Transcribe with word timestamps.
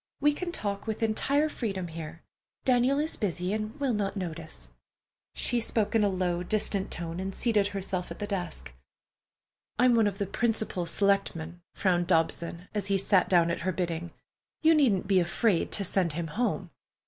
"We 0.19 0.33
can 0.33 0.51
talk 0.51 0.87
with 0.87 1.03
entire 1.03 1.47
freedom 1.47 1.89
here. 1.89 2.23
Daniel 2.65 2.97
is 2.97 3.15
busy 3.15 3.53
and 3.53 3.79
will 3.79 3.93
not 3.93 4.17
notice." 4.17 4.69
She 5.35 5.59
spoke 5.59 5.93
in 5.93 6.03
a 6.03 6.09
low, 6.09 6.41
distant 6.41 6.89
tone, 6.89 7.19
and 7.19 7.35
seated 7.35 7.67
herself 7.67 8.09
at 8.09 8.17
the 8.17 8.25
desk. 8.25 8.73
"I'm 9.77 9.93
one 9.93 10.07
of 10.07 10.17
the 10.17 10.25
principal 10.25 10.87
selectman," 10.87 11.61
frowned 11.75 12.07
Dobson, 12.07 12.67
as 12.73 12.87
he 12.87 12.97
sat 12.97 13.29
down 13.29 13.51
at 13.51 13.61
her 13.61 13.71
bidding. 13.71 14.09
"You 14.63 14.73
needn't 14.73 15.05
be 15.07 15.19
afraid 15.19 15.71
to 15.73 15.83
send 15.83 16.13
him 16.13 16.29
home." 16.29 16.71